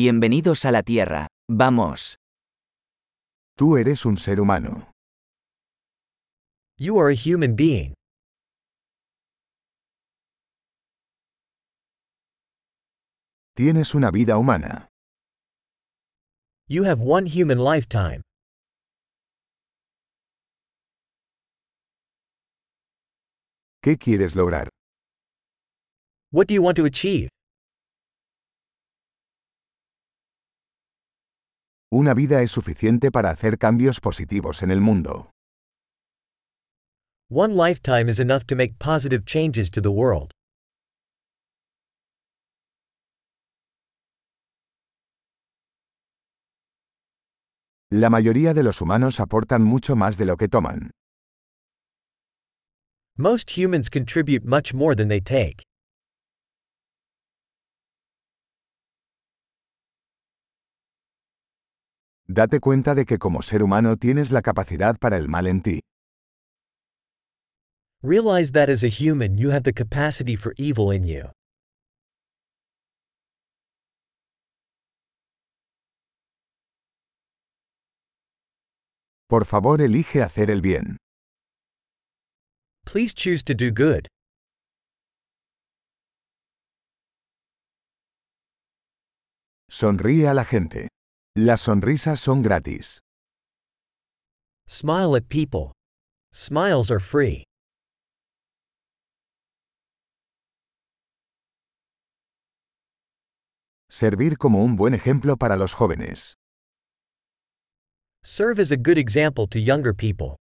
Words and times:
Bienvenidos 0.00 0.64
a 0.64 0.70
la 0.70 0.84
Tierra. 0.84 1.26
Vamos. 1.50 2.18
Tú 3.56 3.76
eres 3.76 4.06
un 4.06 4.16
ser 4.16 4.40
humano. 4.40 4.92
You 6.78 7.00
are 7.00 7.10
a 7.10 7.16
human 7.16 7.56
being. 7.56 7.94
Tienes 13.56 13.92
una 13.96 14.12
vida 14.12 14.38
humana. 14.38 14.86
You 16.68 16.84
have 16.84 17.00
one 17.00 17.26
human 17.26 17.58
lifetime. 17.58 18.22
¿Qué 23.82 23.98
quieres 23.98 24.36
lograr? 24.36 24.68
What 26.30 26.46
do 26.46 26.54
you 26.54 26.62
want 26.62 26.76
to 26.76 26.84
achieve? 26.84 27.30
Una 31.90 32.12
vida 32.12 32.42
es 32.42 32.50
suficiente 32.50 33.10
para 33.10 33.30
hacer 33.30 33.56
cambios 33.56 33.98
positivos 33.98 34.62
en 34.62 34.70
el 34.70 34.82
mundo. 34.82 35.30
One 37.30 37.54
lifetime 37.54 38.10
is 38.10 38.20
enough 38.20 38.44
to 38.48 38.54
make 38.54 38.78
positive 38.78 39.24
changes 39.24 39.70
to 39.70 39.80
the 39.80 39.90
world. 39.90 40.30
La 47.90 48.10
mayoría 48.10 48.52
de 48.52 48.62
los 48.62 48.82
humanos 48.82 49.18
aportan 49.18 49.64
mucho 49.64 49.96
más 49.96 50.18
de 50.18 50.26
lo 50.26 50.36
que 50.36 50.48
toman. 50.48 50.90
Most 53.16 53.56
humans 53.56 53.88
contribute 53.88 54.44
much 54.44 54.74
more 54.74 54.94
than 54.94 55.08
they 55.08 55.22
take. 55.22 55.67
Date 62.30 62.60
cuenta 62.60 62.94
de 62.94 63.06
que 63.06 63.16
como 63.16 63.40
ser 63.40 63.62
humano 63.62 63.96
tienes 63.96 64.30
la 64.30 64.42
capacidad 64.42 64.98
para 64.98 65.16
el 65.16 65.28
mal 65.28 65.46
en 65.46 65.62
ti. 65.62 65.80
Realize 68.02 68.52
that 68.52 68.68
as 68.68 68.84
a 68.84 68.88
human 68.88 69.38
you 69.38 69.50
have 69.50 69.62
the 69.62 69.72
capacity 69.72 70.36
for 70.36 70.52
evil 70.58 70.92
in 70.92 71.06
you. 71.06 71.30
Por 79.26 79.46
favor, 79.46 79.80
elige 79.80 80.22
hacer 80.22 80.50
el 80.50 80.60
bien. 80.60 80.98
Please 82.84 83.14
choose 83.14 83.42
to 83.42 83.54
do 83.54 83.70
good. 83.70 84.06
Sonríe 89.70 90.28
a 90.28 90.34
la 90.34 90.44
gente. 90.44 90.88
Las 91.40 91.60
sonrisas 91.60 92.18
son 92.18 92.42
gratis. 92.42 92.98
Smile 94.66 95.14
at 95.14 95.28
people. 95.28 95.72
Smiles 96.32 96.90
are 96.90 96.98
free. 96.98 97.44
Servir 103.88 104.36
como 104.36 104.64
un 104.64 104.74
buen 104.74 104.94
ejemplo 104.94 105.36
para 105.36 105.56
los 105.56 105.74
jóvenes. 105.74 106.34
Serve 108.24 108.58
as 108.58 108.72
a 108.72 108.76
good 108.76 108.98
example 108.98 109.46
to 109.46 109.60
younger 109.60 109.94
people. 109.94 110.34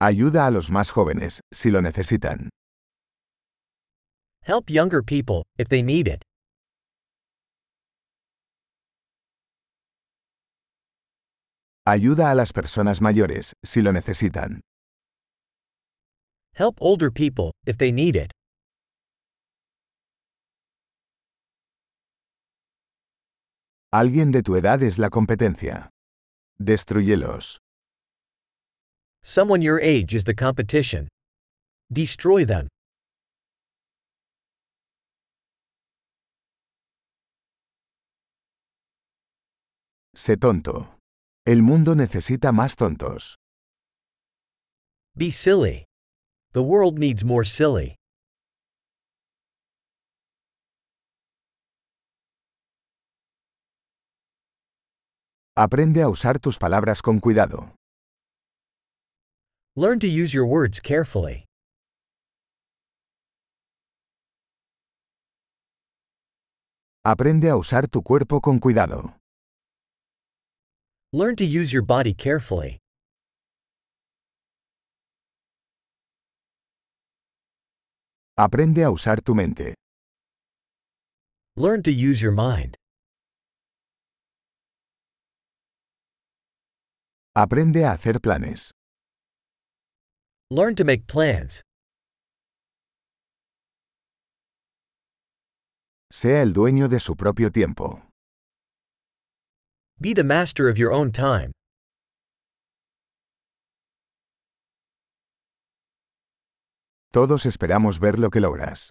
Ayuda 0.00 0.46
a 0.46 0.50
los 0.50 0.70
más 0.70 0.90
jóvenes, 0.90 1.40
si 1.52 1.70
lo 1.70 1.82
necesitan. 1.82 2.48
Help 4.42 4.70
younger 4.70 5.02
people, 5.02 5.44
if 5.58 5.68
they 5.68 5.82
need 5.82 6.08
it. 6.08 6.22
Ayuda 11.86 12.30
a 12.30 12.34
las 12.34 12.52
personas 12.52 13.00
mayores, 13.00 13.52
si 13.64 13.82
lo 13.82 13.92
necesitan. 13.92 14.60
Help 16.54 16.76
older 16.80 17.10
people, 17.10 17.52
if 17.66 17.76
they 17.78 17.92
need 17.92 18.16
it. 18.16 18.32
Alguien 23.92 24.30
de 24.30 24.42
tu 24.42 24.54
edad 24.56 24.82
es 24.82 24.98
la 24.98 25.10
competencia. 25.10 25.90
Destruyelos. 26.58 27.58
Someone 29.22 29.62
your 29.62 29.80
age 29.80 30.14
is 30.14 30.24
the 30.24 30.34
competition. 30.34 31.08
Destroy 31.92 32.44
them. 32.44 32.68
Sé 40.14 40.36
tonto. 40.36 40.98
El 41.46 41.62
mundo 41.62 41.94
necesita 41.94 42.52
más 42.52 42.74
tontos. 42.76 43.36
Be 45.14 45.30
silly. 45.30 45.84
The 46.52 46.62
world 46.62 46.98
needs 46.98 47.24
more 47.24 47.44
silly. 47.44 47.96
Aprende 55.56 56.02
a 56.02 56.08
usar 56.08 56.38
tus 56.38 56.58
palabras 56.58 57.02
con 57.02 57.20
cuidado. 57.20 57.74
Learn 59.76 59.98
to 60.00 60.06
use 60.08 60.32
your 60.32 60.44
words 60.46 60.80
carefully. 60.80 61.44
Aprende 67.04 67.48
a 67.50 67.56
usar 67.56 67.88
tu 67.88 68.02
cuerpo 68.02 68.40
con 68.40 68.58
cuidado. 68.58 69.19
Learn 71.12 71.34
to 71.36 71.44
use 71.44 71.72
your 71.72 71.82
body 71.82 72.14
carefully. 72.14 72.78
Aprende 78.38 78.84
a 78.84 78.90
usar 78.92 79.20
tu 79.20 79.34
mente. 79.34 79.74
Learn 81.56 81.82
to 81.82 81.90
use 81.90 82.22
your 82.22 82.30
mind. 82.32 82.76
Aprende 87.36 87.84
a 87.84 87.90
hacer 87.96 88.20
planes. 88.20 88.70
Learn 90.50 90.76
to 90.76 90.84
make 90.84 91.08
plans. 91.08 91.62
Sea 96.12 96.42
el 96.42 96.52
dueño 96.52 96.88
de 96.88 97.00
su 97.00 97.16
propio 97.16 97.50
tiempo. 97.50 98.09
Be 100.02 100.14
the 100.14 100.24
master 100.24 100.70
of 100.70 100.78
your 100.78 100.92
own 100.92 101.12
time. 101.12 101.52
Todos 107.12 107.44
esperamos 107.44 107.98
ver 108.00 108.18
lo 108.18 108.30
que 108.30 108.40
logras. 108.40 108.88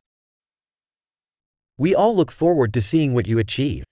We 1.80 1.96
all 1.96 2.16
look 2.16 2.32
forward 2.32 2.74
to 2.74 2.82
seeing 2.82 3.16
what 3.16 3.26
you 3.28 3.40
achieve. 3.40 3.86